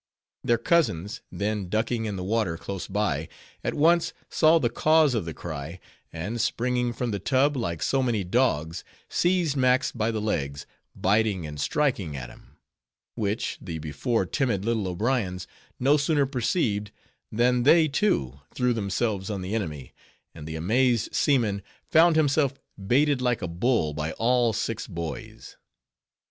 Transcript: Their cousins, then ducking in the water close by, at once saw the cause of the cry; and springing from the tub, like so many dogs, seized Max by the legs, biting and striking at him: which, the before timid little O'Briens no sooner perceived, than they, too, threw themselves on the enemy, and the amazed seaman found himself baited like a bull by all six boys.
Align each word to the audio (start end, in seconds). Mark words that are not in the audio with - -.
Their 0.43 0.57
cousins, 0.57 1.21
then 1.31 1.69
ducking 1.69 2.05
in 2.05 2.15
the 2.15 2.23
water 2.23 2.57
close 2.57 2.87
by, 2.87 3.29
at 3.63 3.75
once 3.75 4.13
saw 4.31 4.57
the 4.57 4.71
cause 4.71 5.13
of 5.13 5.25
the 5.25 5.33
cry; 5.35 5.79
and 6.11 6.41
springing 6.41 6.91
from 6.91 7.11
the 7.11 7.19
tub, 7.19 7.55
like 7.55 7.83
so 7.83 8.01
many 8.01 8.23
dogs, 8.23 8.83
seized 9.09 9.55
Max 9.55 9.91
by 9.91 10.09
the 10.09 10.19
legs, 10.19 10.65
biting 10.95 11.45
and 11.45 11.59
striking 11.61 12.15
at 12.17 12.31
him: 12.31 12.57
which, 13.13 13.59
the 13.61 13.77
before 13.77 14.25
timid 14.25 14.65
little 14.65 14.87
O'Briens 14.87 15.45
no 15.79 15.97
sooner 15.97 16.25
perceived, 16.25 16.89
than 17.31 17.61
they, 17.61 17.87
too, 17.87 18.39
threw 18.55 18.73
themselves 18.73 19.29
on 19.29 19.43
the 19.43 19.53
enemy, 19.53 19.93
and 20.33 20.47
the 20.47 20.55
amazed 20.55 21.13
seaman 21.13 21.61
found 21.85 22.15
himself 22.15 22.55
baited 22.87 23.21
like 23.21 23.43
a 23.43 23.47
bull 23.47 23.93
by 23.93 24.13
all 24.13 24.51
six 24.51 24.87
boys. 24.87 25.57